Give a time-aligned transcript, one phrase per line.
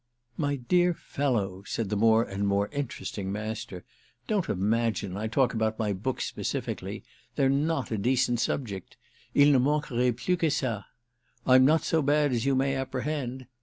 [0.35, 3.83] "My dear fellow," said the more and more interesting Master,
[4.27, 7.03] "don't imagine I talk about my books specifically;
[7.35, 10.85] they're not a decent subject—il ne manquerait plus que ça!
[11.45, 13.45] I'm not so bad as you may apprehend!